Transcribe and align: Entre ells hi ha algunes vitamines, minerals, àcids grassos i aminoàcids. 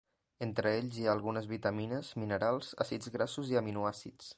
Entre 0.45 0.71
ells 0.77 0.97
hi 1.01 1.05
ha 1.07 1.11
algunes 1.17 1.51
vitamines, 1.53 2.11
minerals, 2.25 2.75
àcids 2.87 3.15
grassos 3.19 3.55
i 3.55 3.63
aminoàcids. 3.65 4.29